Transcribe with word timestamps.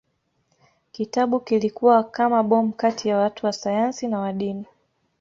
Kitabu 0.91 1.39
kilikuwa 1.39 2.03
kama 2.03 2.43
bomu 2.43 2.73
kati 2.73 3.09
ya 3.09 3.17
watu 3.17 3.45
wa 3.45 3.53
sayansi 3.53 4.07
na 4.07 4.19
wa 4.19 4.33
dini. 4.33 4.65